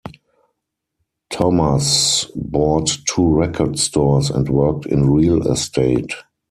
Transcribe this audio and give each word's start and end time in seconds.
Thomas 1.29 2.25
bought 2.33 2.97
two 3.07 3.23
record 3.27 3.77
stores 3.77 4.31
and 4.31 4.49
worked 4.49 4.87
in 4.87 5.11
real 5.11 5.45
estate. 5.47 6.15